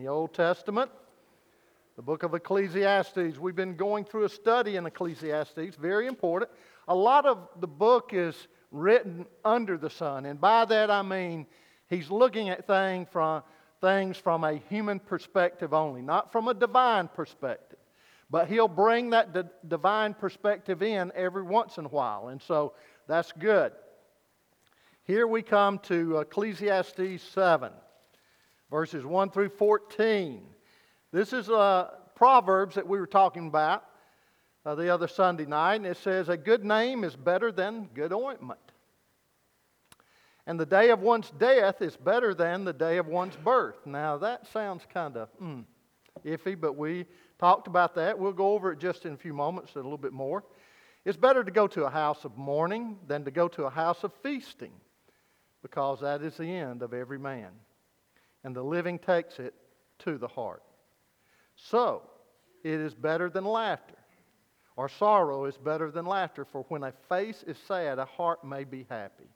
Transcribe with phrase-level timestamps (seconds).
[0.00, 0.90] the Old Testament,
[1.96, 3.38] the book of Ecclesiastes.
[3.38, 6.50] We've been going through a study in Ecclesiastes, very important.
[6.88, 11.46] A lot of the book is written under the sun, and by that I mean
[11.90, 13.42] he's looking at thing from,
[13.82, 17.78] things from a human perspective only, not from a divine perspective.
[18.30, 22.72] But he'll bring that d- divine perspective in every once in a while, and so
[23.06, 23.72] that's good.
[25.04, 27.70] Here we come to Ecclesiastes 7
[28.70, 30.42] verses 1 through 14.
[31.12, 33.84] This is uh, Proverbs that we were talking about
[34.64, 38.12] uh, the other Sunday night, and it says, A good name is better than good
[38.12, 38.60] ointment.
[40.46, 43.86] And the day of one's death is better than the day of one's birth.
[43.86, 45.64] Now, that sounds kind of mm,
[46.24, 47.06] iffy, but we
[47.38, 48.18] talked about that.
[48.18, 50.44] We'll go over it just in a few moments, a little bit more.
[51.04, 54.04] It's better to go to a house of mourning than to go to a house
[54.04, 54.72] of feasting,
[55.62, 57.50] because that is the end of every man
[58.44, 59.54] and the living takes it
[60.00, 60.62] to the heart.
[61.56, 62.02] So,
[62.64, 63.96] it is better than laughter,
[64.76, 68.64] or sorrow is better than laughter, for when a face is sad, a heart may
[68.64, 69.28] be happy.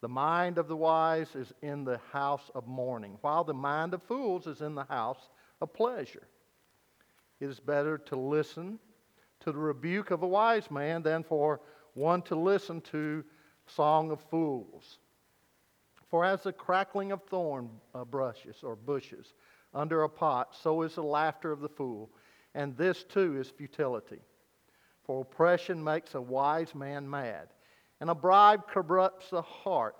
[0.00, 4.02] The mind of the wise is in the house of mourning, while the mind of
[4.02, 5.28] fools is in the house
[5.60, 6.26] of pleasure.
[7.38, 8.80] It is better to listen
[9.40, 11.60] to the rebuke of a wise man than for
[11.94, 13.24] one to listen to
[13.66, 14.98] song of fools.
[16.12, 19.32] For as the crackling of thorn uh, brushes or bushes
[19.72, 22.10] under a pot, so is the laughter of the fool.
[22.54, 24.20] And this too is futility.
[25.04, 27.48] For oppression makes a wise man mad,
[27.98, 29.96] and a bribe corrupts the heart.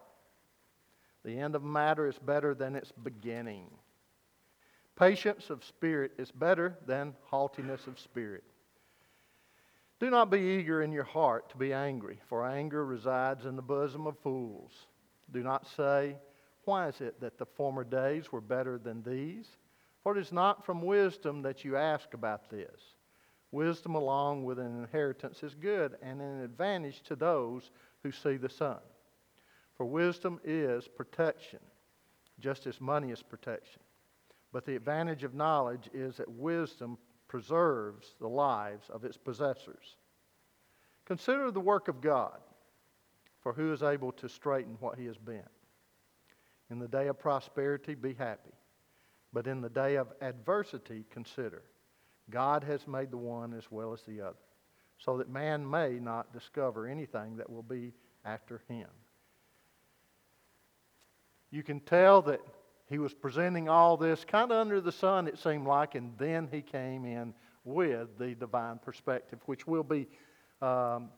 [1.24, 3.70] The end of matter is better than its beginning.
[4.96, 8.44] Patience of spirit is better than haughtiness of spirit.
[9.98, 13.62] Do not be eager in your heart to be angry, for anger resides in the
[13.62, 14.72] bosom of fools.
[15.32, 16.16] Do not say,
[16.64, 19.46] Why is it that the former days were better than these?
[20.02, 22.80] For it is not from wisdom that you ask about this.
[23.50, 27.70] Wisdom along with an inheritance is good and an advantage to those
[28.02, 28.78] who see the sun.
[29.76, 31.60] For wisdom is protection,
[32.40, 33.80] just as money is protection.
[34.52, 36.98] But the advantage of knowledge is that wisdom
[37.28, 39.96] preserves the lives of its possessors.
[41.04, 42.38] Consider the work of God
[43.42, 45.48] for who is able to straighten what he has bent?
[46.70, 48.52] In the day of prosperity, be happy.
[49.32, 51.62] But in the day of adversity, consider
[52.30, 54.36] God has made the one as well as the other,
[54.98, 57.92] so that man may not discover anything that will be
[58.24, 58.88] after him.
[61.50, 62.40] You can tell that
[62.88, 66.48] he was presenting all this kind of under the sun, it seemed like, and then
[66.50, 70.08] he came in with the divine perspective, which we'll be
[70.60, 71.10] um,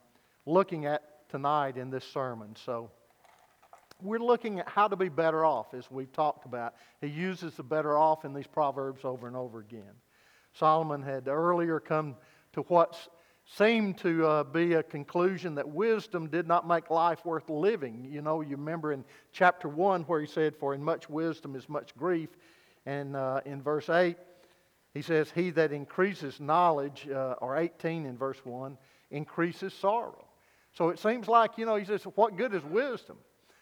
[0.45, 2.55] looking at tonight in this sermon.
[2.65, 2.89] So
[4.01, 6.75] we're looking at how to be better off, as we've talked about.
[7.01, 9.93] He uses the better off in these Proverbs over and over again.
[10.53, 12.15] Solomon had earlier come
[12.53, 12.97] to what
[13.45, 18.07] seemed to uh, be a conclusion that wisdom did not make life worth living.
[18.09, 21.69] You know, you remember in chapter 1 where he said, For in much wisdom is
[21.69, 22.29] much grief.
[22.85, 24.17] And uh, in verse 8,
[24.93, 28.77] he says, He that increases knowledge, uh, or 18 in verse 1,
[29.11, 30.24] increases sorrow.
[30.75, 33.17] So it seems like, you know, he says, what good is wisdom?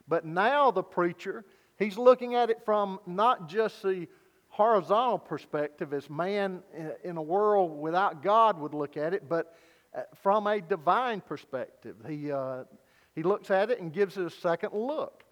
[0.07, 1.46] But now the preacher,
[1.78, 4.07] he's looking at it from not just the
[4.50, 6.62] horizontal perspective as man
[7.03, 9.56] in a world without God would look at it, but
[9.96, 11.96] uh, from a divine perspective.
[12.07, 12.63] He, uh,
[13.13, 15.24] he looks at it and gives it a second look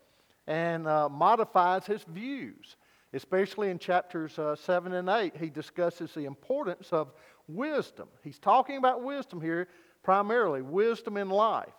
[0.47, 2.77] and uh, modifies his views.
[3.13, 7.11] Especially in chapters uh, 7 and 8, he discusses the importance of
[7.47, 8.07] wisdom.
[8.23, 9.67] He's talking about wisdom here
[10.03, 11.73] primarily wisdom in life.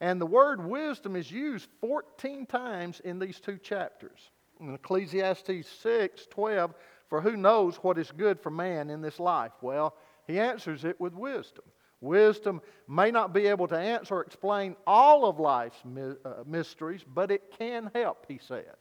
[0.00, 4.30] And the word wisdom is used 14 times in these two chapters.
[4.60, 6.74] In Ecclesiastes 6 12,
[7.08, 9.52] for who knows what is good for man in this life?
[9.60, 9.94] Well,
[10.26, 11.64] he answers it with wisdom.
[12.00, 17.30] Wisdom may not be able to answer or explain all of life's uh, mysteries, but
[17.30, 18.76] it can help, he says.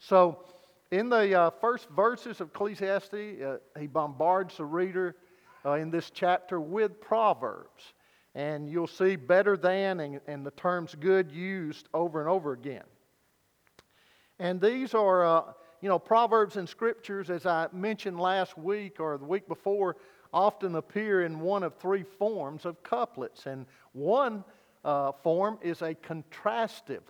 [0.00, 0.44] So,
[0.90, 5.14] in the uh, first verses of Ecclesiastes, uh, he bombards the reader
[5.64, 7.92] uh, in this chapter with Proverbs
[8.34, 12.84] and you'll see better than and, and the terms good used over and over again.
[14.38, 15.42] And these are, uh,
[15.80, 19.96] you know, proverbs and scriptures, as I mentioned last week or the week before,
[20.32, 23.46] often appear in one of three forms of couplets.
[23.46, 24.44] And one
[24.84, 27.02] uh, form is a contrastive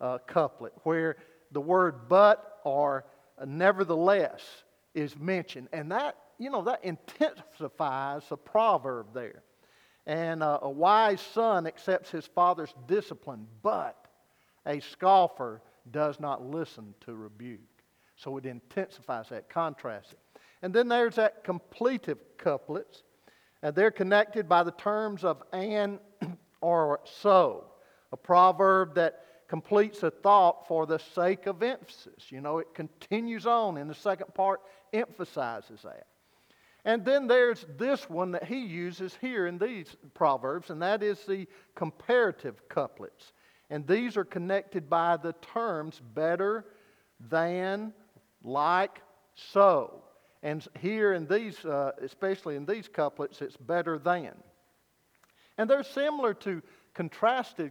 [0.00, 1.16] uh, couplet, where
[1.52, 3.04] the word but or
[3.46, 4.42] nevertheless
[4.94, 5.68] is mentioned.
[5.72, 9.42] And that, you know, that intensifies the proverb there.
[10.06, 14.06] And uh, a wise son accepts his father's discipline, but
[14.66, 17.60] a scoffer does not listen to rebuke.
[18.16, 20.18] So it intensifies that, contrasts it.
[20.62, 23.02] And then there's that completive couplets.
[23.62, 25.98] And they're connected by the terms of and
[26.60, 27.64] or so,
[28.12, 32.30] a proverb that completes a thought for the sake of emphasis.
[32.30, 34.62] You know, it continues on, and the second part
[34.92, 36.06] emphasizes that.
[36.84, 41.24] And then there's this one that he uses here in these proverbs, and that is
[41.24, 43.32] the comparative couplets.
[43.70, 46.66] And these are connected by the terms better
[47.30, 47.92] than,
[48.42, 49.00] like,
[49.34, 50.02] so.
[50.42, 54.32] And here in these, uh, especially in these couplets, it's better than.
[55.56, 56.62] And they're similar to
[56.94, 57.70] contrasted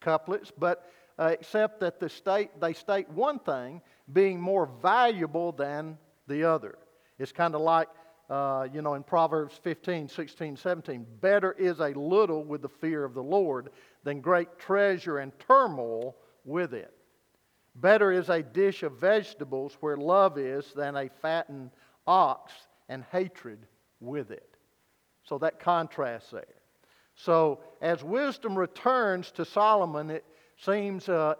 [0.00, 0.88] couplets, but
[1.18, 3.82] uh, except that the state, they state one thing
[4.12, 5.98] being more valuable than
[6.28, 6.78] the other.
[7.18, 7.88] It's kind of like,
[8.32, 13.04] uh, you know, in Proverbs 15, 16, 17, better is a little with the fear
[13.04, 13.68] of the Lord
[14.04, 16.94] than great treasure and turmoil with it.
[17.74, 21.72] Better is a dish of vegetables where love is than a fattened
[22.06, 22.54] ox
[22.88, 23.58] and hatred
[24.00, 24.56] with it.
[25.24, 26.46] So that contrast there.
[27.14, 30.24] So as wisdom returns to Solomon, it
[30.56, 31.34] seems uh,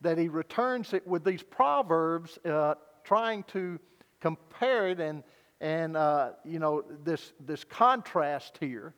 [0.00, 3.78] that he returns it with these proverbs, uh, trying to
[4.20, 5.22] compare it and
[5.60, 8.94] and uh, you know this this contrast here,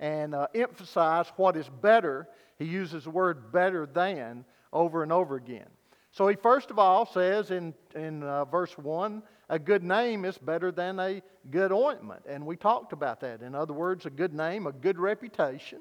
[0.00, 2.28] and uh, emphasize what is better.
[2.58, 5.68] He uses the word "better than" over and over again.
[6.10, 10.38] So he first of all says in, in uh, verse 1 a good name is
[10.38, 12.22] better than a good ointment.
[12.28, 13.42] And we talked about that.
[13.42, 15.80] In other words, a good name, a good reputation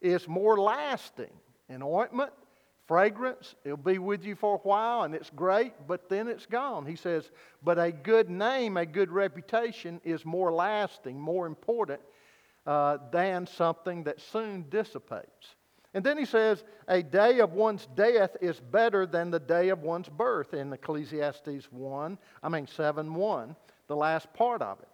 [0.00, 1.32] is more lasting.
[1.68, 2.32] An ointment,
[2.92, 6.84] fragrance, it'll be with you for a while and it's great, but then it's gone.
[6.84, 7.30] He says,
[7.64, 12.00] but a good name, a good reputation is more lasting, more important
[12.66, 15.56] uh, than something that soon dissipates.
[15.94, 19.80] And then he says, a day of one's death is better than the day of
[19.80, 23.56] one's birth in Ecclesiastes 1, I mean 7 1,
[23.86, 24.88] the last part of it.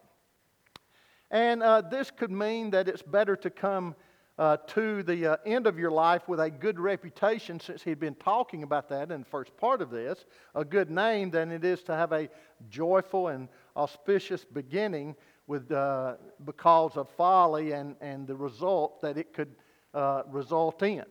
[1.33, 3.97] And uh, this could mean that it's better to come
[4.39, 8.15] uh, to the uh, end of your life with a good reputation, since he'd been
[8.15, 10.25] talking about that in the first part of this,
[10.55, 12.29] a good name, than it is to have a
[12.71, 15.17] joyful and auspicious beginning
[15.49, 16.15] with, uh,
[16.45, 19.57] because of folly and, and the result that it could
[19.95, 21.05] uh, result in.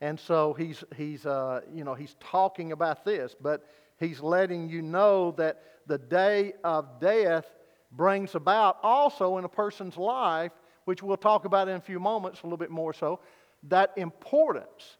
[0.00, 3.68] And so he's, he's, uh, you know, he's talking about this, but
[3.98, 7.46] he's letting you know that the day of death
[7.92, 10.52] brings about also in a person's life,
[10.84, 13.20] which we'll talk about in a few moments, a little bit more so,
[13.64, 14.98] that importance.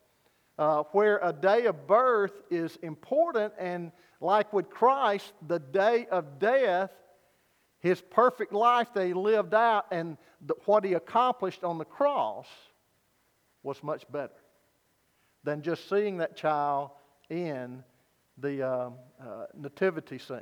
[0.56, 3.90] Uh, where a day of birth is important, and
[4.20, 6.92] like with Christ, the day of death,
[7.80, 10.16] his perfect life that he lived out, and
[10.46, 12.46] the, what he accomplished on the cross
[13.64, 14.32] was much better
[15.42, 16.90] than just seeing that child
[17.30, 17.82] in
[18.38, 18.90] the uh,
[19.20, 20.38] uh, nativity scene.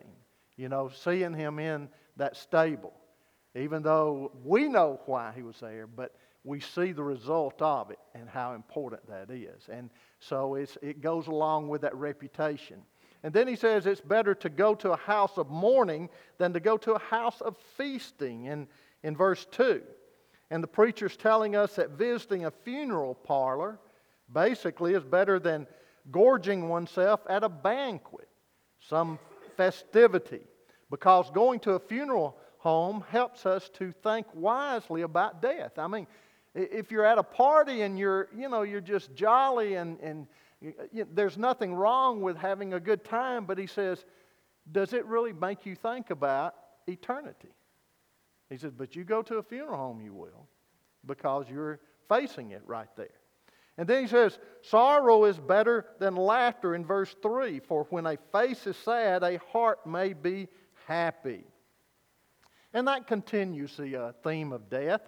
[0.57, 2.93] You know, seeing him in that stable.
[3.55, 6.15] Even though we know why he was there, but
[6.45, 9.69] we see the result of it and how important that is.
[9.71, 12.83] And so it goes along with that reputation.
[13.23, 16.09] And then he says it's better to go to a house of mourning
[16.39, 18.67] than to go to a house of feasting in,
[19.03, 19.83] in verse 2.
[20.51, 23.79] And the preacher's telling us that visiting a funeral parlor
[24.33, 25.67] basically is better than
[26.11, 28.29] gorging oneself at a banquet,
[28.81, 29.19] some
[29.57, 30.43] festivity,
[30.91, 35.79] because going to a funeral home helps us to think wisely about death.
[35.79, 36.07] I mean,
[36.55, 40.29] if you're at a party and you're, you know, you're just jolly and, and
[40.61, 44.05] you, you, there's nothing wrong with having a good time, but he says,
[44.71, 46.55] does it really make you think about
[46.87, 47.51] eternity?
[48.49, 50.47] He says, But you go to a funeral home, you will,
[51.05, 53.09] because you're facing it right there.
[53.77, 58.17] And then he says, Sorrow is better than laughter in verse 3 For when a
[58.31, 60.47] face is sad, a heart may be
[60.87, 61.43] happy.
[62.75, 65.03] And that continues the uh, theme of death.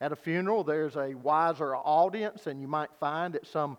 [0.00, 3.76] At a funeral, there's a wiser audience, and you might find at some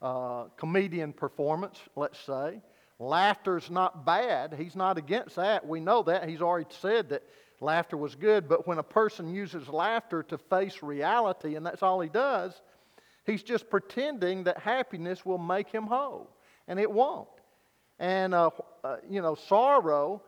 [0.00, 2.60] uh, comedian performance, let's say.
[2.98, 4.54] Laughter's not bad.
[4.54, 5.66] He's not against that.
[5.66, 6.28] We know that.
[6.28, 7.22] He's already said that
[7.62, 12.00] Laughter was good, but when a person uses laughter to face reality, and that's all
[12.00, 12.60] he does,
[13.24, 16.28] he's just pretending that happiness will make him whole,
[16.66, 17.28] and it won't.
[18.00, 18.50] And, uh,
[18.82, 20.22] uh, you know, sorrow,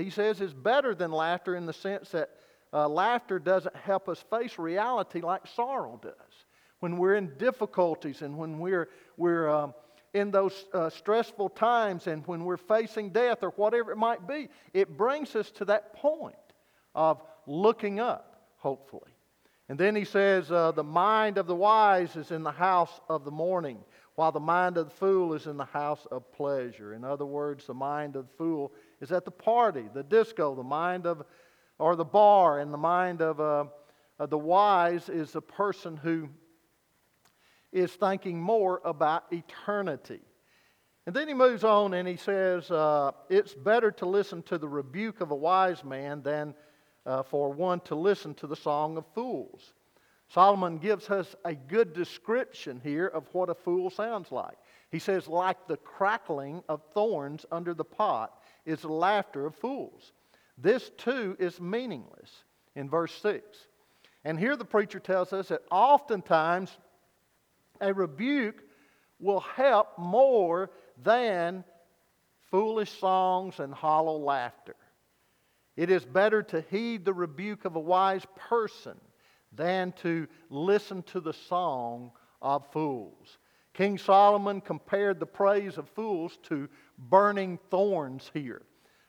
[0.00, 2.30] he says, is better than laughter in the sense that
[2.72, 6.12] uh, laughter doesn't help us face reality like sorrow does.
[6.80, 9.74] When we're in difficulties and when we're, we're um,
[10.14, 14.48] in those uh, stressful times and when we're facing death or whatever it might be,
[14.72, 16.34] it brings us to that point
[16.94, 19.12] of looking up, hopefully.
[19.68, 23.24] And then he says, uh, The mind of the wise is in the house of
[23.24, 23.78] the mourning,
[24.16, 26.94] while the mind of the fool is in the house of pleasure.
[26.94, 30.62] In other words, the mind of the fool is at the party, the disco, the
[30.62, 31.24] mind of,
[31.80, 33.64] or the bar, and the mind of, uh,
[34.20, 36.28] of the wise is a person who
[37.72, 40.20] is thinking more about eternity.
[41.04, 44.68] And then he moves on and he says, uh, It's better to listen to the
[44.68, 46.54] rebuke of a wise man than
[47.04, 49.72] uh, for one to listen to the song of fools.
[50.28, 54.56] Solomon gives us a good description here of what a fool sounds like.
[54.92, 60.12] He says, Like the crackling of thorns under the pot is laughter of fools.
[60.58, 62.30] This too is meaningless
[62.74, 63.44] in verse 6.
[64.24, 66.76] And here the preacher tells us that oftentimes
[67.80, 68.62] a rebuke
[69.18, 70.70] will help more
[71.02, 71.64] than
[72.50, 74.76] foolish songs and hollow laughter.
[75.76, 79.00] It is better to heed the rebuke of a wise person
[79.52, 83.38] than to listen to the song of fools.
[83.74, 86.68] King Solomon compared the praise of fools to
[87.08, 88.62] burning thorns here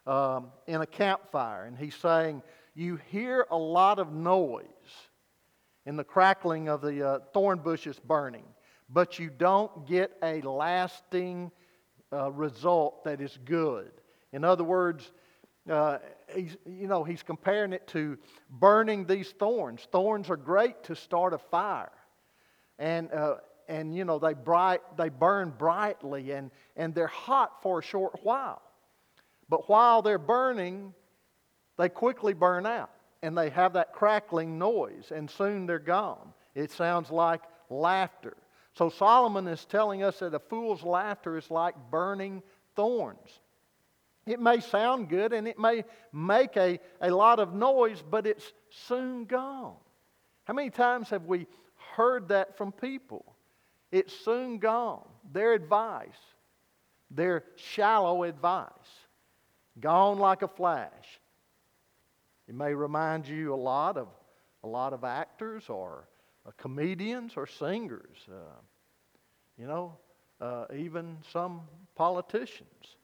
[0.05, 1.65] um, in a campfire.
[1.65, 2.41] And he's saying,
[2.75, 4.65] You hear a lot of noise
[5.85, 8.45] in the crackling of the uh, thorn bushes burning,
[8.89, 11.51] but you don't get a lasting
[12.11, 13.91] uh, result that is good.
[14.31, 15.11] In other words,
[15.69, 15.99] uh,
[16.33, 18.17] he's, you know, he's comparing it to
[18.49, 19.87] burning these thorns.
[19.91, 21.91] Thorns are great to start a fire.
[22.79, 23.35] And, uh,
[23.67, 28.19] and you know, they, bright, they burn brightly and, and they're hot for a short
[28.23, 28.61] while.
[29.49, 30.93] But while they're burning,
[31.77, 32.91] they quickly burn out
[33.21, 36.33] and they have that crackling noise, and soon they're gone.
[36.55, 38.35] It sounds like laughter.
[38.73, 42.43] So Solomon is telling us that a fool's laughter is like burning
[42.75, 43.39] thorns.
[44.25, 48.51] It may sound good and it may make a, a lot of noise, but it's
[48.69, 49.75] soon gone.
[50.45, 51.47] How many times have we
[51.95, 53.32] heard that from people?
[53.93, 55.07] It's soon gone.
[55.33, 56.17] Their advice,
[57.11, 58.71] their shallow advice,
[59.79, 61.19] gone like a flash.
[62.47, 64.07] It may remind you a lot of
[64.63, 66.07] a lot of actors or
[66.47, 68.17] uh, comedians or singers.
[68.27, 68.55] Uh,
[69.59, 69.95] you know,
[70.41, 71.61] uh, even some
[71.93, 72.97] politicians.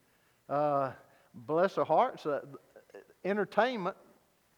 [0.49, 0.91] Uh,
[1.35, 2.39] bless their hearts, uh,
[3.23, 3.95] entertainment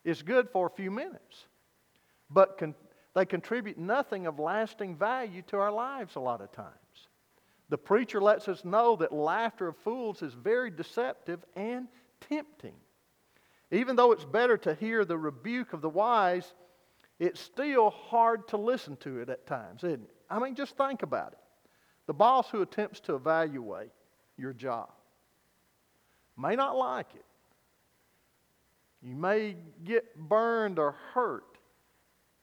[0.05, 1.47] is good for a few minutes,
[2.29, 2.75] but con-
[3.13, 6.75] they contribute nothing of lasting value to our lives a lot of times.
[7.70, 11.88] The preacher lets us know that laughter of fools is very deceptive and
[12.30, 12.75] tempting.
[13.72, 16.53] Even though it's better to hear the rebuke of the wise,
[17.20, 20.15] it's still hard to listen to it at times, isn't it?
[20.30, 21.39] I mean, just think about it.
[22.08, 23.91] The boss who attempts to evaluate
[24.38, 24.89] your job
[26.38, 27.25] may not like it.
[29.01, 31.50] You may get burned or hurt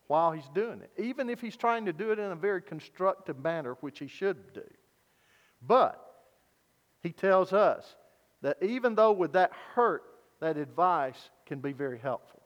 [0.09, 3.39] while he's doing it, even if he's trying to do it in a very constructive
[3.39, 4.65] manner, which he should do.
[5.63, 6.03] But
[7.03, 7.95] he tells us
[8.43, 10.03] that even though with that hurt,
[10.41, 12.43] that advice can be very helpful.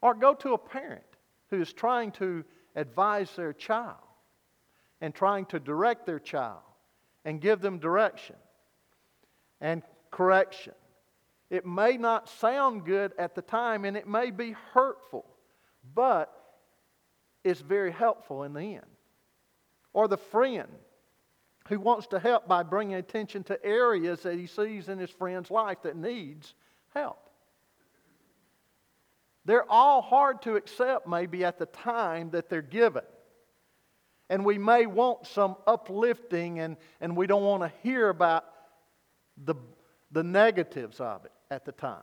[0.00, 1.02] Or go to a parent
[1.50, 2.44] who is trying to
[2.76, 3.96] advise their child
[5.00, 6.62] and trying to direct their child
[7.24, 8.36] and give them direction
[9.60, 10.74] and correction.
[11.50, 15.24] It may not sound good at the time and it may be hurtful,
[15.94, 16.43] but
[17.44, 18.86] it's very helpful in the end.
[19.92, 20.68] Or the friend
[21.68, 25.50] who wants to help by bringing attention to areas that he sees in his friend's
[25.50, 26.54] life that needs
[26.94, 27.18] help.
[29.44, 33.04] They're all hard to accept, maybe at the time that they're given.
[34.30, 38.46] And we may want some uplifting, and, and we don't want to hear about
[39.44, 39.54] the,
[40.12, 42.02] the negatives of it at the time,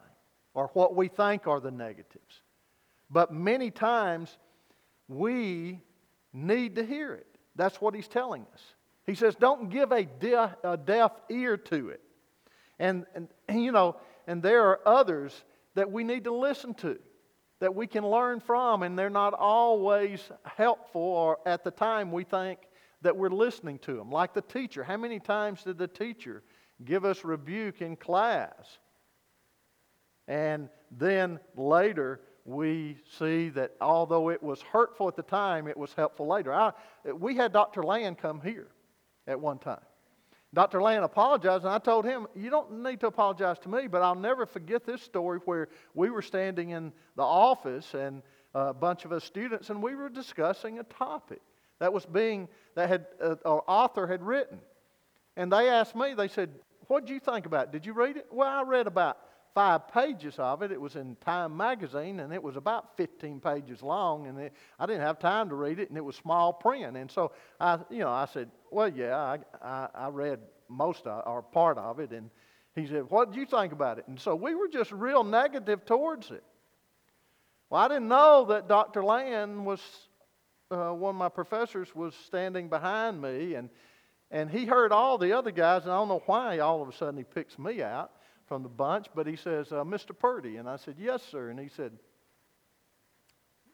[0.54, 2.42] or what we think are the negatives.
[3.10, 4.38] But many times,
[5.12, 5.82] we
[6.32, 7.28] need to hear it.
[7.56, 8.62] That's what he's telling us.
[9.06, 12.02] He says, don't give a deaf, a deaf ear to it.
[12.80, 15.44] And, and, you know, and there are others
[15.76, 16.98] that we need to listen to,
[17.60, 22.24] that we can learn from, and they're not always helpful, or at the time we
[22.24, 22.60] think
[23.02, 24.12] that we're listening to them.
[24.12, 24.84] Like the teacher.
[24.84, 26.44] How many times did the teacher
[26.86, 28.78] give us rebuke in class?
[30.28, 35.94] And then later, we see that although it was hurtful at the time, it was
[35.94, 36.54] helpful later.
[36.54, 36.72] I,
[37.12, 37.84] we had Dr.
[37.84, 38.68] Land come here
[39.28, 39.82] at one time.
[40.54, 40.82] Dr.
[40.82, 44.16] Land apologized, and I told him, You don't need to apologize to me, but I'll
[44.16, 48.22] never forget this story where we were standing in the office and
[48.54, 51.42] a bunch of us students, and we were discussing a topic
[51.80, 54.60] that was being, that had, uh, an author had written.
[55.38, 56.50] And they asked me, they said,
[56.88, 57.72] What did you think about it?
[57.72, 58.28] Did you read it?
[58.30, 59.20] Well, I read about
[59.54, 60.72] five pages of it.
[60.72, 64.86] It was in Time magazine, and it was about 15 pages long, and it, I
[64.86, 66.96] didn't have time to read it, and it was small print.
[66.96, 70.40] And so I, you know, I said, well, yeah, I, I, I read
[70.70, 72.30] most of, or part of it, and
[72.76, 74.08] He said, What did you think about it?
[74.08, 76.44] And so we were just real negative towards it.
[77.70, 79.04] Well, I didn't know that Dr.
[79.04, 79.82] Land was,
[80.70, 83.70] uh, one of my professors was standing behind me, and,
[84.30, 86.94] and he heard all the other guys, and I don't know why all of a
[86.94, 88.12] sudden he picks me out
[88.52, 90.12] from the bunch, but he says, uh, Mr.
[90.14, 90.58] Purdy.
[90.58, 91.52] And I said, Yes, sir.
[91.52, 91.94] And he said,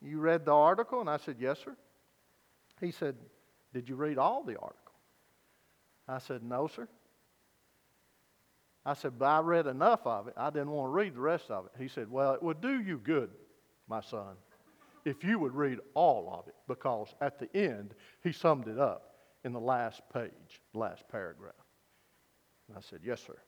[0.04, 1.02] You read the article?
[1.02, 1.76] And I said, Yes, sir.
[2.80, 3.16] He said,
[3.74, 4.94] Did you read all the article?
[6.08, 6.88] I said, No, sir.
[8.86, 10.36] I said, But I read enough of it.
[10.38, 11.72] I didn't want to read the rest of it.
[11.82, 13.32] He said, Well, it would do you good,
[13.90, 14.36] my son,
[15.06, 19.16] if you would read all of it, because at the end, he summed it up
[19.44, 21.56] in the last page, last paragraph.
[22.68, 23.40] And I said, Yes, sir.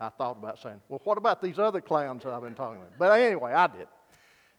[0.00, 2.98] I thought about saying, Well, what about these other clowns that I've been talking about?
[2.98, 3.88] But anyway, I did.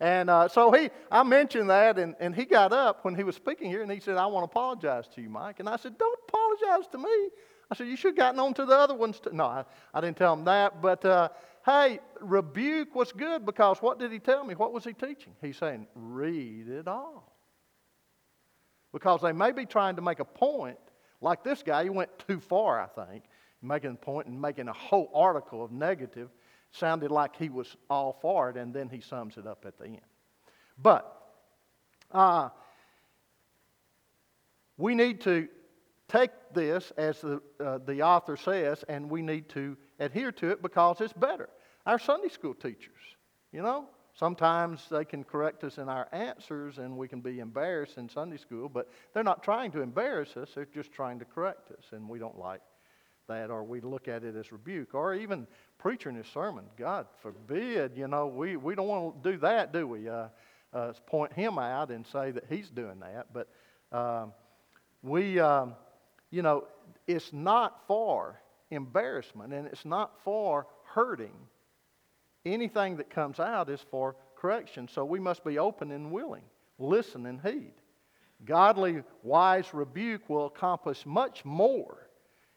[0.01, 3.35] And uh, so he, I mentioned that, and, and he got up when he was
[3.35, 5.59] speaking here, and he said, I want to apologize to you, Mike.
[5.59, 7.29] And I said, Don't apologize to me.
[7.71, 9.19] I said, You should have gotten on to the other ones.
[9.31, 10.81] No, I, I didn't tell him that.
[10.81, 11.29] But uh,
[11.65, 14.55] hey, rebuke was good because what did he tell me?
[14.55, 15.33] What was he teaching?
[15.41, 17.35] He's saying, Read it all.
[18.93, 20.79] Because they may be trying to make a point,
[21.21, 23.25] like this guy, he went too far, I think,
[23.61, 26.29] making a point and making a whole article of negative
[26.71, 29.85] sounded like he was all for it, and then he sums it up at the
[29.85, 30.01] end.
[30.81, 31.15] But
[32.11, 32.49] uh,
[34.77, 35.47] we need to
[36.07, 40.61] take this, as the, uh, the author says, and we need to adhere to it
[40.61, 41.49] because it's better.
[41.85, 43.01] Our Sunday school teachers,
[43.51, 47.97] you know, sometimes they can correct us in our answers and we can be embarrassed
[47.97, 51.71] in Sunday school, but they're not trying to embarrass us, they're just trying to correct
[51.71, 52.61] us, and we don't like
[53.29, 56.65] that or we look at it as rebuke or even preaching his sermon.
[56.77, 60.09] God forbid, you know, we, we don't want to do that, do we?
[60.09, 60.27] Uh,
[60.73, 63.27] uh, point him out and say that he's doing that.
[63.33, 63.47] But
[63.97, 64.33] um,
[65.01, 65.73] we, um,
[66.29, 66.65] you know,
[67.07, 71.33] it's not for embarrassment and it's not for hurting.
[72.45, 74.87] Anything that comes out is for correction.
[74.87, 76.43] So we must be open and willing,
[76.77, 77.73] listen and heed.
[78.45, 82.08] Godly, wise rebuke will accomplish much more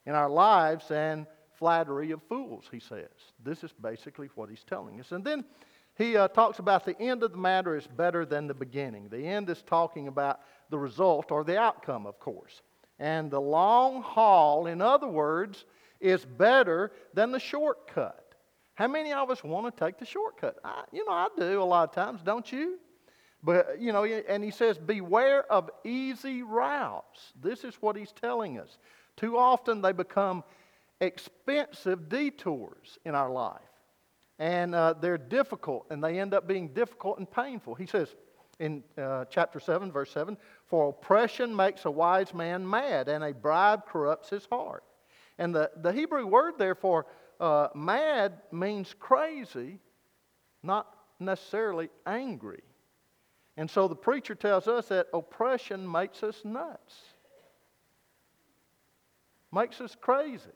[0.06, 3.10] in our lives than flattery of fools, he says.
[3.44, 5.12] This is basically what he's telling us.
[5.12, 5.44] And then
[5.96, 9.08] he uh, talks about the end of the matter is better than the beginning.
[9.08, 12.62] The end is talking about the result or the outcome, of course.
[12.98, 15.64] And the long haul, in other words,
[16.00, 18.34] is better than the shortcut.
[18.74, 20.56] How many of us want to take the shortcut?
[20.64, 22.78] I, you know, I do a lot of times, don't you?
[23.42, 27.32] But, you know, and he says, beware of easy routes.
[27.40, 28.78] This is what he's telling us.
[29.22, 30.42] Too often they become
[31.00, 33.60] expensive detours in our life.
[34.40, 37.76] And uh, they're difficult, and they end up being difficult and painful.
[37.76, 38.16] He says
[38.58, 43.32] in uh, chapter 7, verse 7 For oppression makes a wise man mad, and a
[43.32, 44.82] bribe corrupts his heart.
[45.38, 47.06] And the, the Hebrew word therefore,
[47.38, 49.78] uh, mad means crazy,
[50.64, 52.62] not necessarily angry.
[53.56, 57.11] And so the preacher tells us that oppression makes us nuts
[59.52, 60.50] makes us crazy.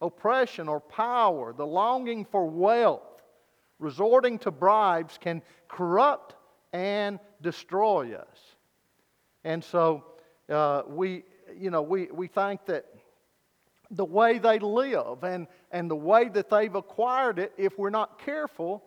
[0.00, 3.22] Oppression or power, the longing for wealth,
[3.78, 6.34] resorting to bribes can corrupt
[6.72, 8.38] and destroy us.
[9.44, 10.04] And so
[10.50, 11.24] uh, we,
[11.58, 12.84] you know, we, we think that
[13.90, 18.18] the way they live and, and the way that they've acquired it, if we're not
[18.18, 18.82] careful,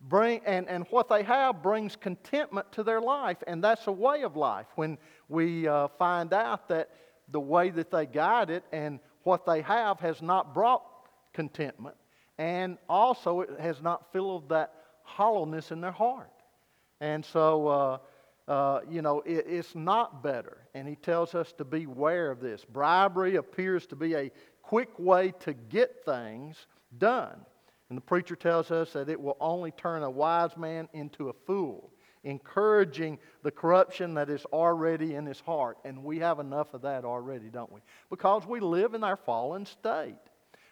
[0.00, 3.38] bring and, and what they have brings contentment to their life.
[3.46, 4.66] And that's a way of life.
[4.74, 6.90] When we uh, find out that
[7.30, 10.84] the way that they guide it and what they have has not brought
[11.32, 11.96] contentment.
[12.38, 16.30] And also, it has not filled that hollowness in their heart.
[17.00, 17.98] And so, uh,
[18.50, 20.58] uh, you know, it, it's not better.
[20.74, 22.64] And he tells us to beware of this.
[22.64, 24.30] Bribery appears to be a
[24.62, 26.56] quick way to get things
[26.98, 27.44] done.
[27.88, 31.32] And the preacher tells us that it will only turn a wise man into a
[31.46, 31.90] fool
[32.24, 35.78] encouraging the corruption that is already in his heart.
[35.84, 37.80] And we have enough of that already, don't we?
[38.10, 40.16] Because we live in our fallen state.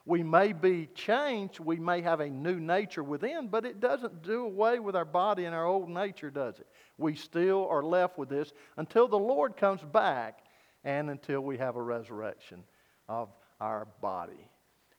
[0.05, 4.45] We may be changed, we may have a new nature within, but it doesn't do
[4.45, 6.69] away with our body and our old nature, does it?
[6.97, 10.45] We still are left with this until the Lord comes back
[10.85, 12.63] and until we have a resurrection
[13.09, 13.31] of
[13.61, 14.49] our body.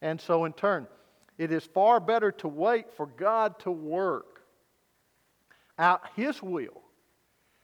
[0.02, 0.86] And so, in turn,
[1.38, 4.37] it is far better to wait for God to work
[5.78, 6.82] out His will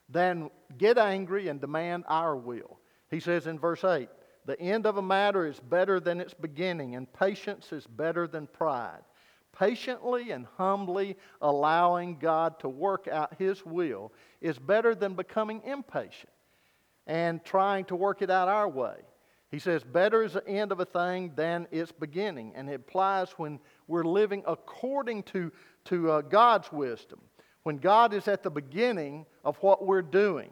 [0.08, 2.78] than get angry and demand our will.
[3.10, 4.08] He says in verse 8,
[4.46, 8.46] the end of a matter is better than its beginning, and patience is better than
[8.46, 9.02] pride.
[9.56, 16.32] Patiently and humbly allowing God to work out His will is better than becoming impatient
[17.06, 18.96] and trying to work it out our way.
[19.50, 22.52] He says, Better is the end of a thing than its beginning.
[22.56, 25.52] And it applies when we're living according to,
[25.84, 27.20] to uh, God's wisdom.
[27.64, 30.50] When God is at the beginning of what we're doing,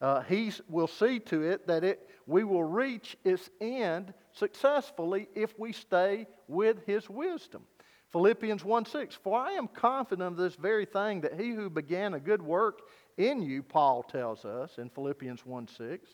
[0.00, 5.58] uh, He will see to it that it, we will reach its end successfully if
[5.58, 7.62] we stay with His wisdom.
[8.10, 12.12] Philippians 1 6, For I am confident of this very thing, that he who began
[12.12, 12.82] a good work
[13.16, 16.10] in you, Paul tells us in Philippians 1 6,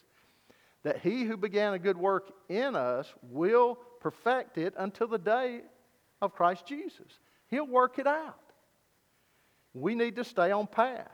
[0.85, 5.62] that he who began a good work in us will perfect it until the day
[6.23, 7.19] of Christ Jesus.
[7.49, 8.47] He'll work it out.
[9.74, 11.11] We need to stay on path.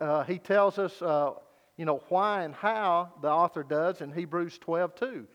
[0.00, 1.32] Uh, he tells us, uh,
[1.76, 5.26] you know, why and how the author does in Hebrews 12 2.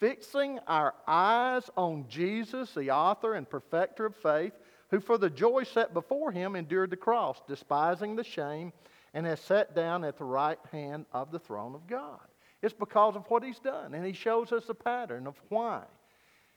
[0.00, 4.52] Fixing our eyes on Jesus, the author and perfecter of faith,
[4.90, 8.72] who for the joy set before him endured the cross, despising the shame,
[9.12, 12.20] and has sat down at the right hand of the throne of God.
[12.62, 13.94] It's because of what he's done.
[13.94, 15.82] And he shows us the pattern of why.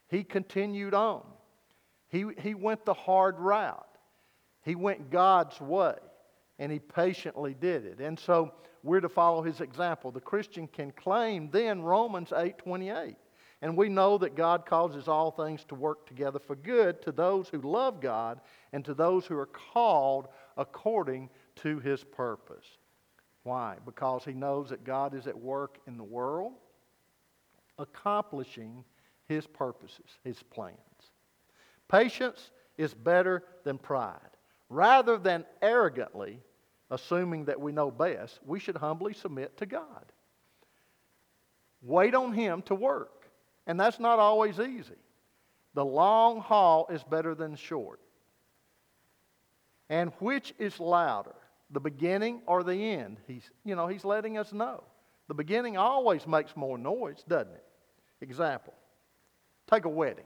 [0.09, 1.23] He continued on.
[2.09, 3.90] He, he went the hard route.
[4.63, 5.95] He went God's way.
[6.59, 7.99] And he patiently did it.
[7.99, 10.11] And so we're to follow his example.
[10.11, 13.15] The Christian can claim then Romans 8 28.
[13.63, 17.47] And we know that God causes all things to work together for good to those
[17.47, 18.41] who love God
[18.73, 22.65] and to those who are called according to his purpose.
[23.43, 23.77] Why?
[23.85, 26.53] Because he knows that God is at work in the world,
[27.77, 28.83] accomplishing
[29.27, 30.77] his purposes, his plans.
[31.87, 34.19] Patience is better than pride.
[34.71, 36.39] Rather than arrogantly
[36.89, 40.05] assuming that we know best, we should humbly submit to God.
[41.81, 43.29] Wait on him to work.
[43.67, 44.95] And that's not always easy.
[45.73, 47.99] The long haul is better than short.
[49.89, 51.35] And which is louder?
[51.71, 53.17] the beginning or the end.
[53.27, 54.83] He's, you know, he's letting us know.
[55.27, 57.63] The beginning always makes more noise, doesn't it?
[58.21, 58.73] Example
[59.69, 60.25] take a wedding.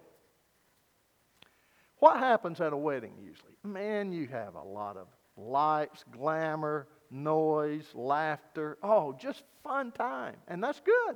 [2.05, 3.53] What happens at a wedding usually?
[3.63, 8.77] Man, you have a lot of lights, glamour, noise, laughter.
[8.83, 10.35] Oh, just fun time.
[10.47, 11.15] And that's good.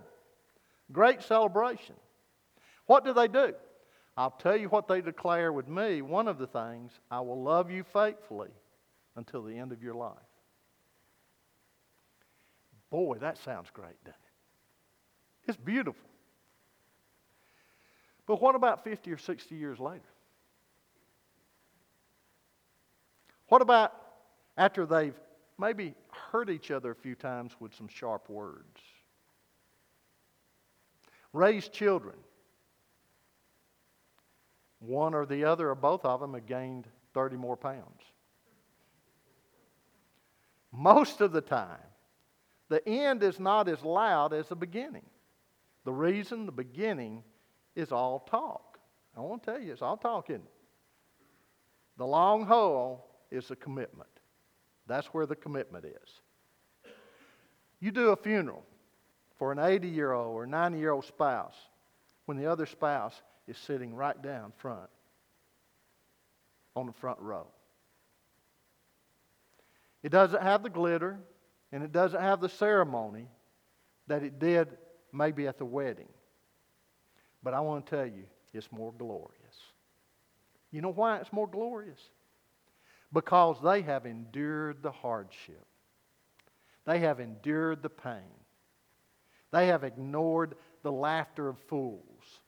[0.92, 1.94] Great celebration.
[2.88, 3.54] What do they do?
[4.18, 6.02] I'll tell you what they declare with me.
[6.02, 8.50] One of the things, I will love you faithfully
[9.16, 10.18] until the end of your life.
[12.90, 14.20] Boy, that sounds great, doesn't
[15.46, 15.50] it?
[15.50, 16.10] It's beautiful.
[18.26, 20.02] But what about 50 or 60 years later?
[23.50, 23.94] What about
[24.58, 25.20] after they've
[25.58, 25.96] maybe
[26.32, 28.80] hurt each other a few times with some sharp words?
[31.34, 32.16] Raised children.
[34.80, 38.02] One or the other or both of them have gained 30 more pounds.
[40.72, 41.78] Most of the time,
[42.70, 45.06] the end is not as loud as the beginning.
[45.86, 47.24] The reason the beginning
[47.76, 48.78] is all talk.
[49.18, 50.42] I want to tell you, it's all talking.
[51.98, 54.10] The long haul is the commitment.
[54.88, 56.22] That's where the commitment is.
[57.80, 58.64] You do a funeral
[59.38, 61.56] for an 80 year old or 90 year old spouse
[62.26, 64.90] when the other spouse is sitting right down front
[66.76, 67.48] on the front row.
[70.04, 71.18] It doesn't have the glitter
[71.72, 73.28] and it doesn't have the ceremony
[74.08, 74.78] that it did
[75.14, 76.10] maybe at the wedding.
[77.44, 79.34] But I want to tell you, it's more glorious.
[80.72, 82.00] You know why it's more glorious?
[83.12, 85.66] Because they have endured the hardship,
[86.86, 88.38] they have endured the pain,
[89.52, 92.42] they have ignored the laughter of fools,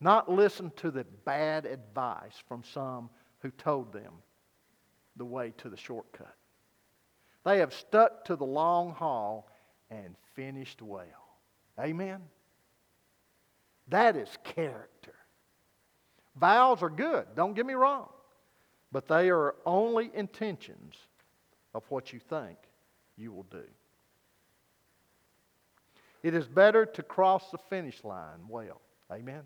[0.00, 4.12] not listened to the bad advice from some who told them
[5.16, 6.34] the way to the shortcut.
[7.44, 9.48] They have stuck to the long haul
[9.88, 11.38] and finished well.
[11.78, 12.22] Amen?
[13.88, 15.14] That is character.
[16.34, 18.08] Vows are good, don't get me wrong,
[18.92, 20.94] but they are only intentions
[21.74, 22.56] of what you think
[23.16, 23.64] you will do.
[26.22, 28.80] It is better to cross the finish line well.
[29.12, 29.42] Amen?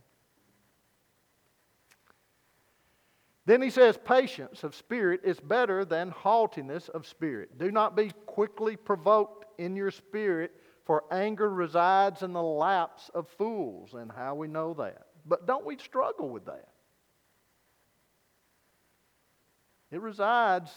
[3.46, 7.58] Then he says, Patience of spirit is better than haughtiness of spirit.
[7.58, 10.52] Do not be quickly provoked in your spirit,
[10.84, 13.94] for anger resides in the laps of fools.
[13.94, 15.06] And how we know that.
[15.26, 16.68] But don't we struggle with that?
[19.90, 20.70] It resides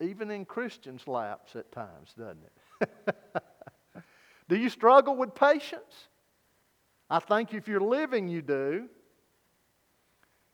[0.00, 3.16] even in Christians' laps at times, doesn't it?
[4.48, 6.08] do you struggle with patience?
[7.10, 8.88] I think if you're living, you do.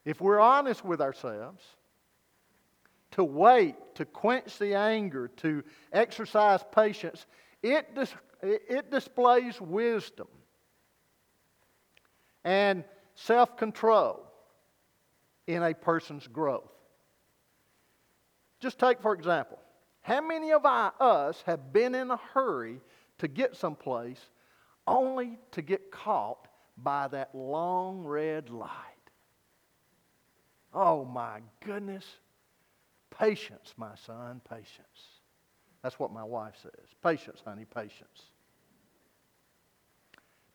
[0.05, 1.63] If we're honest with ourselves,
[3.13, 7.27] to wait, to quench the anger, to exercise patience,
[7.63, 10.29] it, dis- it displays wisdom.
[12.45, 12.85] and
[13.15, 14.27] self control
[15.47, 16.71] in a person's growth.
[18.61, 19.59] Just take, for example,
[20.03, 22.81] how many of us have been in a hurry
[23.19, 24.21] to get someplace
[24.87, 28.69] only to get caught by that long red light?
[30.73, 32.05] Oh my goodness.
[33.11, 35.21] Patience, my son, patience.
[35.83, 36.87] That's what my wife says.
[37.03, 38.23] Patience, honey, patience.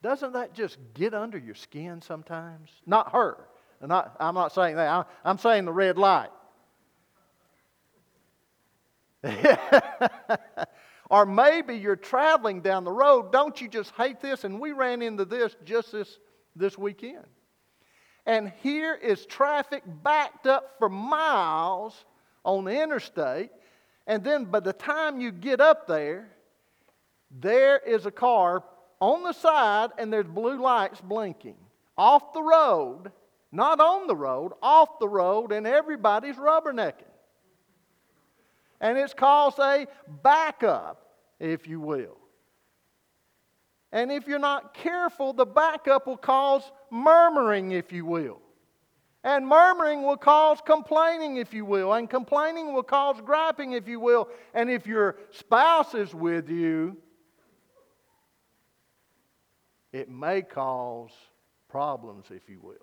[0.02, 2.70] Doesn't that just get under your skin sometimes?
[2.86, 3.38] Not her.
[3.82, 5.08] Not, I'm not saying that.
[5.24, 6.30] I'm saying the red light.
[11.09, 13.31] or maybe you're traveling down the road.
[13.31, 14.43] Don't you just hate this?
[14.43, 16.19] And we ran into this just this,
[16.55, 17.25] this weekend.
[18.25, 22.05] And here is traffic backed up for miles
[22.43, 23.51] on the interstate.
[24.07, 26.29] And then by the time you get up there,
[27.31, 28.63] there is a car
[28.99, 31.57] on the side and there's blue lights blinking
[31.97, 33.11] off the road,
[33.51, 37.14] not on the road, off the road, and everybody's rubbernecking.
[38.81, 39.88] And it's caused a
[40.21, 41.05] backup,
[41.39, 42.17] if you will.
[43.91, 48.41] And if you're not careful, the backup will cause murmuring, if you will.
[49.23, 51.93] And murmuring will cause complaining, if you will.
[51.93, 54.27] And complaining will cause griping, if you will.
[54.53, 56.97] And if your spouse is with you,
[59.91, 61.11] it may cause
[61.69, 62.75] problems, if you will.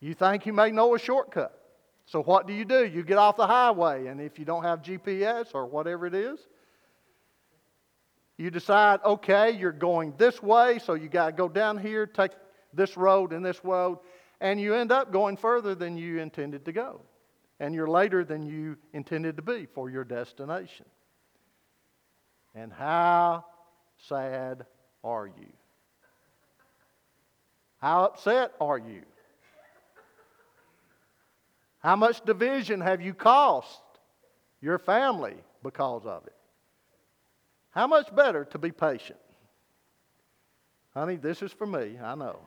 [0.00, 1.65] You think you may know a shortcut.
[2.06, 2.86] So, what do you do?
[2.86, 6.38] You get off the highway, and if you don't have GPS or whatever it is,
[8.38, 12.30] you decide, okay, you're going this way, so you got to go down here, take
[12.72, 13.98] this road and this road,
[14.40, 17.00] and you end up going further than you intended to go.
[17.58, 20.84] And you're later than you intended to be for your destination.
[22.54, 23.46] And how
[24.08, 24.66] sad
[25.02, 25.52] are you?
[27.78, 29.02] How upset are you?
[31.86, 33.80] How much division have you cost
[34.60, 36.34] your family because of it?
[37.70, 39.20] How much better to be patient?
[40.94, 42.40] Honey, this is for me, I know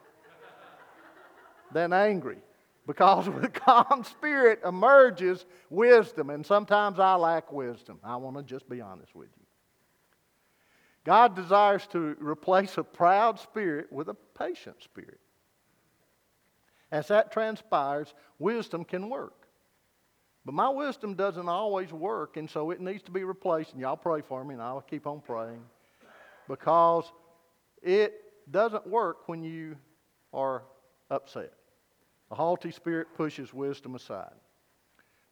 [1.71, 2.39] than angry.
[2.85, 7.97] Because with a calm spirit emerges wisdom, and sometimes I lack wisdom.
[8.03, 9.45] I want to just be honest with you.
[11.05, 15.21] God desires to replace a proud spirit with a patient spirit.
[16.91, 19.47] As that transpires, wisdom can work.
[20.45, 23.73] But my wisdom doesn't always work, and so it needs to be replaced.
[23.73, 25.61] And y'all pray for me, and I'll keep on praying.
[26.47, 27.11] Because
[27.83, 28.13] it
[28.49, 29.75] doesn't work when you
[30.33, 30.63] are
[31.11, 31.53] upset.
[32.31, 34.33] A haughty spirit pushes wisdom aside.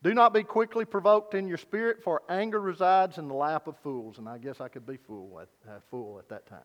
[0.03, 3.77] Do not be quickly provoked in your spirit, for anger resides in the lap of
[3.79, 4.19] fools.
[4.19, 6.59] And I guess I could be fool at, uh, fool at that time.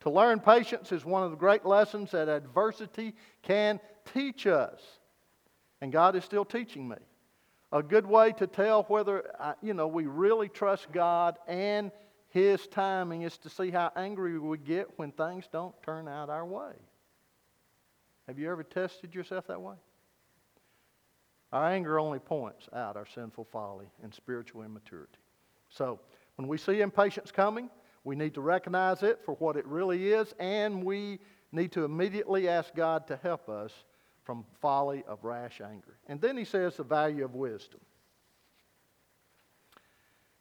[0.00, 3.80] To learn patience is one of the great lessons that adversity can
[4.14, 4.80] teach us.
[5.80, 6.96] And God is still teaching me.
[7.72, 11.90] A good way to tell whether uh, you know we really trust God and
[12.28, 16.46] His timing is to see how angry we get when things don't turn out our
[16.46, 16.72] way.
[18.26, 19.74] Have you ever tested yourself that way?
[21.52, 25.18] Our anger only points out our sinful folly and spiritual immaturity.
[25.70, 25.98] So,
[26.36, 27.68] when we see impatience coming,
[28.08, 31.18] we need to recognize it for what it really is, and we
[31.52, 33.70] need to immediately ask God to help us
[34.24, 35.98] from folly of rash anger.
[36.06, 37.80] And then he says the value of wisdom.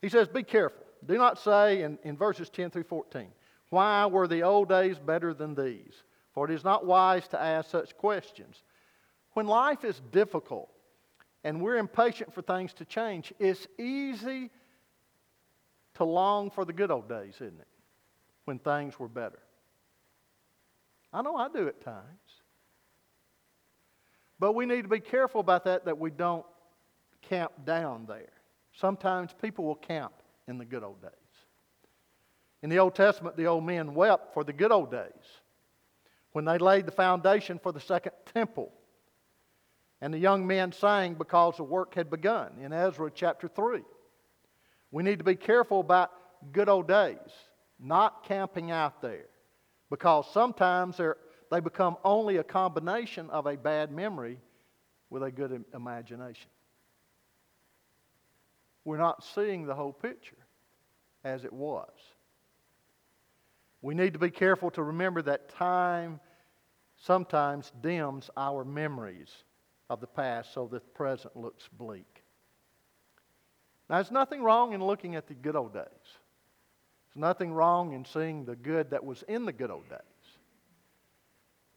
[0.02, 0.86] He says, Be careful.
[1.06, 3.28] Do not say in, in verses 10 through 14,
[3.70, 6.04] Why were the old days better than these?
[6.34, 8.64] For it is not wise to ask such questions.
[9.34, 10.70] When life is difficult
[11.44, 14.52] and we're impatient for things to change, it's easy
[15.98, 17.68] to long for the good old days, isn't it?
[18.46, 19.40] When things were better.
[21.12, 22.06] I know I do at times.
[24.40, 26.46] But we need to be careful about that, that we don't
[27.24, 28.30] camp down there.
[28.74, 30.14] Sometimes people will camp
[30.48, 31.12] in the good old days.
[32.62, 35.12] In the Old Testament, the old men wept for the good old days
[36.34, 38.72] when they laid the foundation for the second temple.
[40.02, 43.82] And the young men sang because the work had begun in Ezra chapter 3.
[44.92, 46.12] We need to be careful about
[46.52, 47.18] good old days,
[47.80, 49.26] not camping out there,
[49.90, 51.00] because sometimes
[51.52, 54.40] they become only a combination of a bad memory
[55.10, 56.50] with a good imagination.
[58.86, 60.38] We're not seeing the whole picture
[61.24, 61.90] as it was.
[63.82, 66.20] We need to be careful to remember that time
[66.96, 69.30] sometimes dims our memories
[69.90, 72.17] of the past so that the present looks bleak.
[73.90, 75.86] Now, there's nothing wrong in looking at the good old days.
[75.86, 80.00] There's nothing wrong in seeing the good that was in the good old days.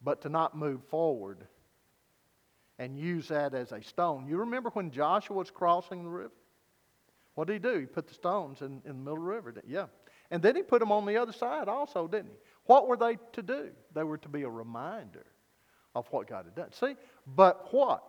[0.03, 1.46] but to not move forward
[2.79, 4.27] and use that as a stone.
[4.27, 6.33] You remember when Joshua was crossing the river?
[7.35, 7.79] What did he do?
[7.79, 9.55] He put the stones in, in the middle of the river.
[9.66, 9.87] Yeah.
[10.31, 12.37] And then he put them on the other side also, didn't he?
[12.64, 13.70] What were they to do?
[13.94, 15.27] They were to be a reminder
[15.94, 16.73] of what God had done.
[16.73, 16.96] See,
[17.27, 18.03] but what?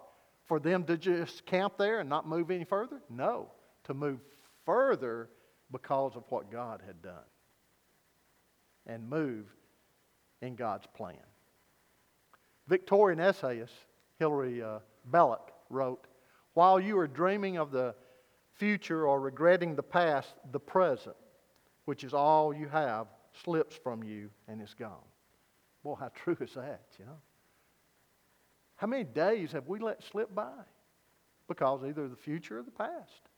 [0.46, 3.02] For them to just camp there and not move any further?
[3.10, 3.50] No,
[3.92, 4.20] to move
[4.66, 5.30] further
[5.72, 7.28] because of what God had done
[8.88, 9.46] and move
[10.42, 11.18] in God's plan.
[12.68, 13.74] Victorian essayist
[14.18, 16.08] Hilaire uh, Belloc wrote
[16.54, 17.96] While you are dreaming of the
[18.54, 21.16] future or regretting the past, the present,
[21.86, 23.08] which is all you have,
[23.44, 25.08] slips from you and is gone.
[25.84, 27.18] Boy, how true is that, you know?
[28.76, 30.64] How many days have we let slip by?
[31.48, 33.31] Because either the future or the past.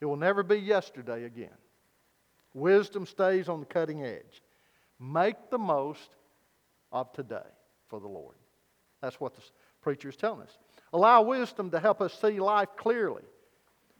[0.00, 1.56] It will never be yesterday again.
[2.54, 4.42] Wisdom stays on the cutting edge.
[4.98, 6.10] Make the most
[6.92, 7.48] of today
[7.88, 8.36] for the Lord.
[9.02, 9.42] That's what the
[9.82, 10.58] preacher is telling us.
[10.92, 13.22] Allow wisdom to help us see life clearly.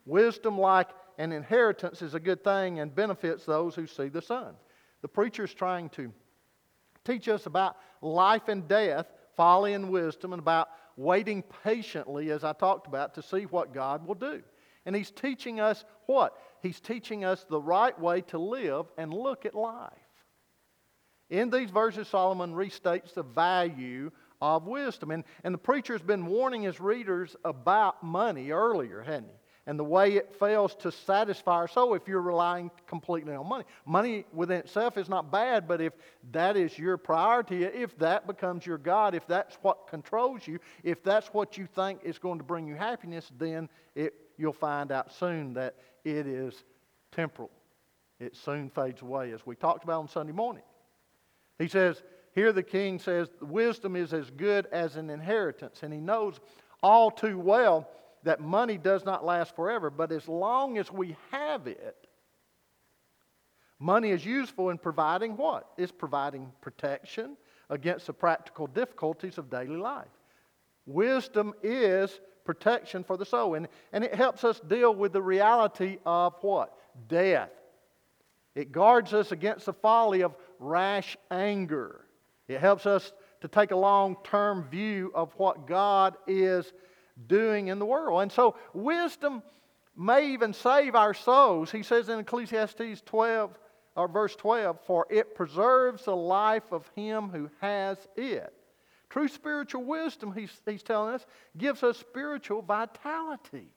[0.07, 4.55] Wisdom, like an inheritance, is a good thing and benefits those who see the sun.
[5.03, 6.13] The preacher is trying to
[7.05, 9.07] teach us about life and death,
[9.37, 14.07] folly and wisdom, and about waiting patiently, as I talked about, to see what God
[14.07, 14.43] will do.
[14.87, 16.37] And he's teaching us what?
[16.63, 19.93] He's teaching us the right way to live and look at life.
[21.29, 25.11] In these verses, Solomon restates the value of wisdom.
[25.11, 29.37] And, and the preacher's been warning his readers about money earlier, hadn't he?
[29.67, 33.65] and the way it fails to satisfy our soul if you're relying completely on money.
[33.85, 35.93] Money within itself is not bad, but if
[36.31, 41.03] that is your priority, if that becomes your God, if that's what controls you, if
[41.03, 45.13] that's what you think is going to bring you happiness, then it, you'll find out
[45.13, 46.65] soon that it is
[47.13, 47.51] temporal.
[48.19, 50.63] It soon fades away, as we talked about on Sunday morning.
[51.59, 52.03] He says,
[52.35, 56.41] here the king says, wisdom is as good as an inheritance, and he knows
[56.83, 57.89] all too well
[58.25, 62.09] that money does not last forever, but as long as we have it,
[63.79, 65.71] money is useful in providing what?
[65.77, 67.37] It's providing protection
[67.71, 70.09] against the practical difficulties of daily life.
[70.87, 75.99] Wisdom is protection for the soul, and, and it helps us deal with the reality
[76.07, 76.73] of what?
[77.09, 77.51] Death.
[78.55, 82.07] It guards us against the folly of rash anger.
[82.49, 86.73] It helps us to take a long term view of what God is
[87.27, 88.23] doing in the world.
[88.23, 89.43] And so, wisdom
[89.97, 91.71] may even save our souls.
[91.71, 93.59] He says in Ecclesiastes 12,
[93.97, 98.53] or verse 12, for it preserves the life of him who has it.
[99.09, 103.69] True spiritual wisdom, he's, he's telling us, gives us spiritual vitality.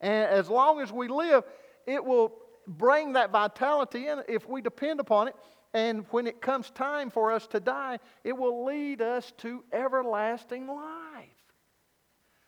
[0.00, 1.44] And as long as we live,
[1.86, 2.32] it will
[2.66, 5.36] bring that vitality in if we depend upon it.
[5.72, 10.66] And when it comes time for us to die, it will lead us to everlasting
[10.66, 11.28] life.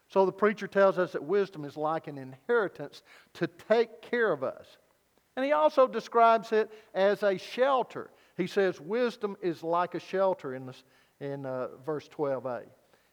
[0.08, 3.02] So the preacher tells us that wisdom is like an inheritance
[3.34, 4.66] to take care of us.
[5.36, 8.10] And he also describes it as a shelter.
[8.36, 10.84] He says wisdom is like a shelter in, this,
[11.22, 12.64] in uh, verse 12a.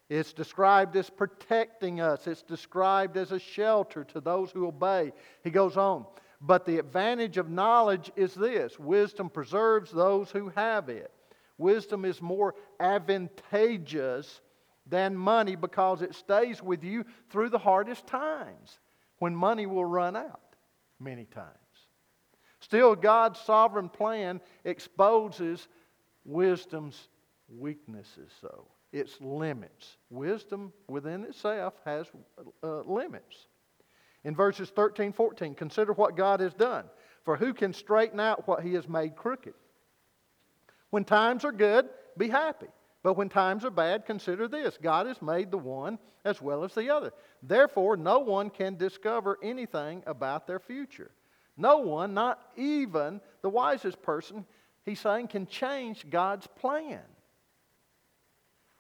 [0.10, 5.14] It's described as protecting us, it's described as a shelter to those who obey.
[5.44, 6.06] He goes on,
[6.42, 11.12] but the advantage of knowledge is this wisdom preserves those who have it.
[11.60, 14.42] Wisdom is more advantageous
[14.88, 18.80] than money because it stays with you through the hardest times
[19.20, 20.56] when money will run out
[21.00, 21.54] many times.
[22.62, 25.68] Still, God's sovereign plan exposes
[26.26, 27.10] wisdom's
[27.58, 29.98] weaknesses, though, its limits.
[30.10, 32.08] Wisdom within itself has
[32.64, 33.48] uh, limits.
[34.24, 36.86] In verses 13, 14, consider what God has done.
[37.24, 39.54] For who can straighten out what he has made crooked?
[40.90, 42.68] When times are good, be happy.
[43.04, 46.74] But when times are bad, consider this God has made the one as well as
[46.74, 47.14] the other.
[47.42, 51.12] Therefore, no one can discover anything about their future.
[51.56, 54.46] No one, not even the wisest person,
[54.84, 57.02] he's saying, can change God's plan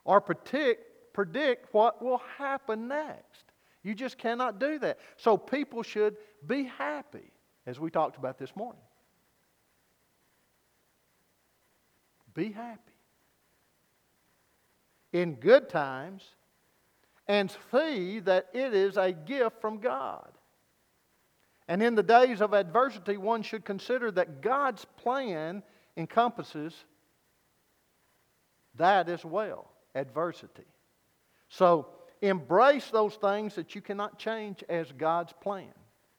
[0.09, 3.43] or predict, predict what will happen next.
[3.83, 4.97] You just cannot do that.
[5.17, 7.31] So people should be happy,
[7.67, 8.81] as we talked about this morning.
[12.33, 12.79] Be happy
[15.13, 16.23] in good times
[17.27, 20.31] and see that it is a gift from God.
[21.67, 25.61] And in the days of adversity, one should consider that God's plan
[25.95, 26.73] encompasses
[28.73, 30.65] that as well adversity.
[31.49, 31.87] So
[32.21, 35.73] embrace those things that you cannot change as God's plan,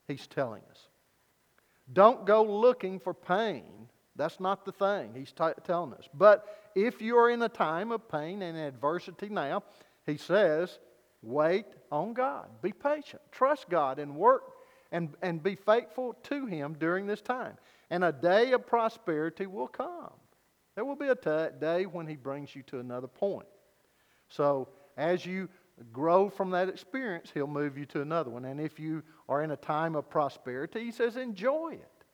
[0.09, 0.89] He's telling us.
[1.93, 6.09] Don't go looking for pain That's not the thing he's t- telling us.
[6.13, 6.45] But
[6.75, 9.63] if you're in a time of pain and adversity now,
[10.07, 10.79] he says,
[11.23, 12.49] wait on God.
[12.63, 13.23] Be patient.
[13.33, 14.43] Trust God and work
[14.93, 17.57] and, and be faithful to Him during this time.
[17.91, 20.13] And a day of prosperity will come.
[20.75, 23.47] There will be a t- day when He brings you to another point.
[24.31, 25.49] So as you
[25.93, 28.45] grow from that experience, He'll move you to another one.
[28.45, 32.05] And if you are in a time of prosperity, He says, enjoy it.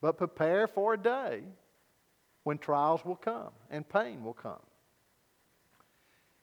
[0.00, 1.42] But prepare for a day
[2.44, 4.60] when trials will come and pain will come.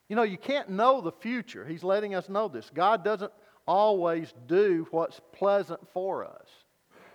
[0.08, 1.66] You know, you can't know the future.
[1.66, 2.70] He's letting us know this.
[2.74, 3.32] God doesn't
[3.66, 6.48] always do what's pleasant for us.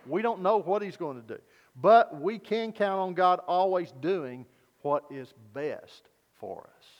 [0.07, 1.39] We don't know what He's going to do.
[1.75, 4.45] But we can count on God always doing
[4.81, 6.09] what is best
[6.39, 6.98] for us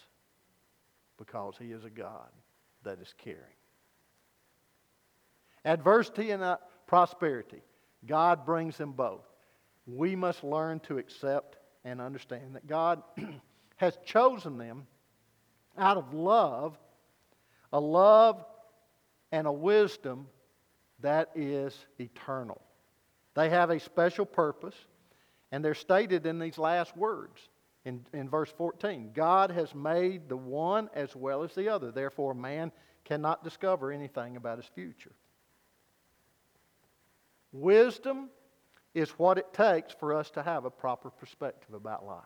[1.19, 2.29] because He is a God
[2.83, 3.37] that is caring.
[5.65, 6.57] Adversity and uh,
[6.87, 7.61] prosperity,
[8.07, 9.25] God brings them both.
[9.85, 13.03] We must learn to accept and understand that God
[13.75, 14.87] has chosen them
[15.77, 16.77] out of love,
[17.71, 18.43] a love
[19.31, 20.27] and a wisdom
[21.01, 22.61] that is eternal.
[23.35, 24.75] They have a special purpose,
[25.51, 27.39] and they're stated in these last words
[27.85, 31.91] in, in verse 14 God has made the one as well as the other.
[31.91, 32.71] Therefore, man
[33.05, 35.13] cannot discover anything about his future.
[37.51, 38.29] Wisdom
[38.93, 42.23] is what it takes for us to have a proper perspective about life.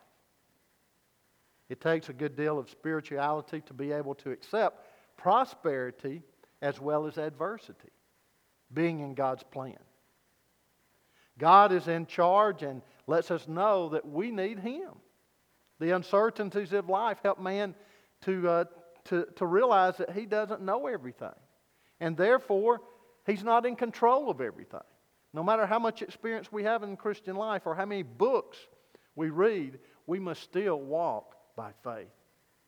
[1.68, 4.86] It takes a good deal of spirituality to be able to accept
[5.16, 6.22] prosperity
[6.60, 7.90] as well as adversity,
[8.72, 9.78] being in God's plan.
[11.38, 14.90] God is in charge and lets us know that we need Him.
[15.84, 17.74] The uncertainties of life help man
[18.22, 18.64] to, uh,
[19.04, 21.34] to, to realize that he doesn't know everything.
[22.00, 22.80] And therefore,
[23.26, 24.80] he's not in control of everything.
[25.34, 28.56] No matter how much experience we have in Christian life or how many books
[29.14, 32.08] we read, we must still walk by faith.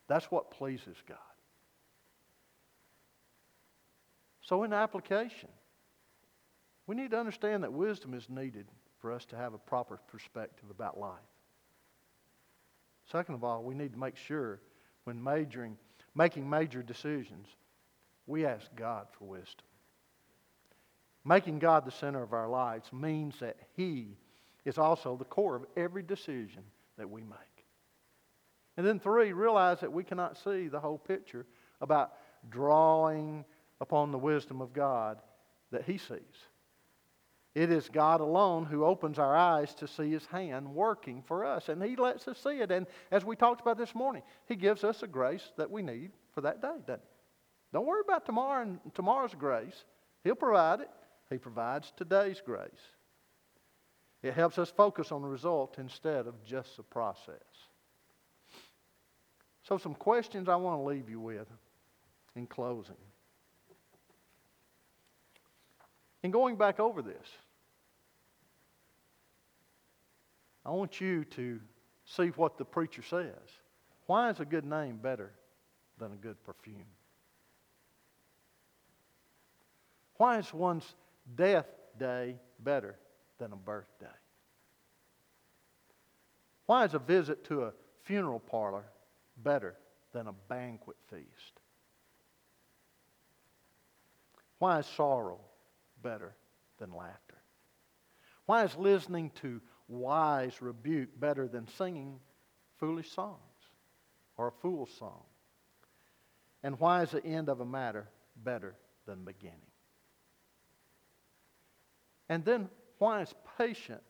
[0.07, 1.17] That's what pleases God.
[4.41, 5.49] So, in application,
[6.85, 8.67] we need to understand that wisdom is needed
[8.99, 11.17] for us to have a proper perspective about life.
[13.11, 14.59] Second of all, we need to make sure
[15.05, 15.77] when majoring,
[16.13, 17.47] making major decisions,
[18.25, 19.65] we ask God for wisdom.
[21.23, 24.17] Making God the center of our lives means that He
[24.65, 26.63] is also the core of every decision
[26.97, 27.65] that we make.
[28.75, 31.45] And then, three, realize that we cannot see the whole picture
[31.81, 32.13] about
[32.49, 33.45] drawing
[33.81, 35.19] upon the wisdom of God
[35.71, 36.19] that He sees.
[37.57, 41.69] It is God alone who opens our eyes to see His hand working for us.
[41.69, 42.69] And He lets us see it.
[42.69, 46.11] And as we talked about this morning, He gives us a grace that we need
[46.35, 47.73] for that day, doesn't He?
[47.73, 49.85] Don't worry about tomorrow and tomorrow's grace.
[50.23, 50.89] He'll provide it.
[51.31, 52.69] He provides today's grace.
[54.21, 57.41] It helps us focus on the result instead of just the process.
[59.63, 61.47] So, some questions I want to leave you with
[62.35, 62.97] in closing.
[66.21, 67.27] In going back over this,
[70.67, 71.61] I want you to
[72.03, 73.31] see what the preacher says.
[74.05, 75.31] Why is a good name better
[75.97, 76.83] than a good perfume?
[80.17, 80.95] Why is one's
[81.35, 82.95] death day better
[83.39, 84.07] than a birthday?
[86.65, 88.83] Why is a visit to a funeral parlor
[89.37, 89.75] better
[90.11, 91.61] than a banquet feast?
[94.59, 95.39] Why is sorrow
[96.03, 96.35] better
[96.77, 97.37] than laughter?
[98.47, 102.19] Why is listening to wise rebuke better than singing
[102.79, 103.37] foolish songs
[104.37, 105.23] or a fool's song?
[106.63, 108.07] And why is the end of a matter
[108.43, 108.75] better
[109.05, 109.61] than beginning?
[112.29, 114.01] And then, why is patient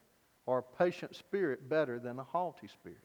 [0.45, 2.97] or a patient spirit better than a haughty spirit?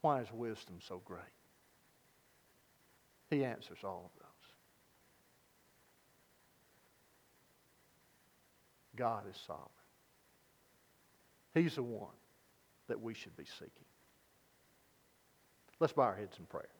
[0.00, 1.22] Why is wisdom so great?
[3.30, 4.30] He answers all of those.
[8.96, 9.73] God is sovereign.
[11.54, 12.10] He's the one
[12.88, 13.70] that we should be seeking.
[15.80, 16.73] Let's bow our heads in prayer.